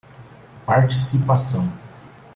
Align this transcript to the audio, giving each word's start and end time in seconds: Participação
Participação 0.65 1.61